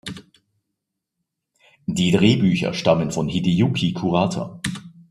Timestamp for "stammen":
2.73-3.11